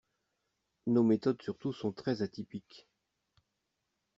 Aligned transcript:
Nos 0.87 1.03
méthodes 1.03 1.43
surtout 1.43 1.73
sont 1.73 1.91
très 1.91 2.23
atypiques. 2.23 2.87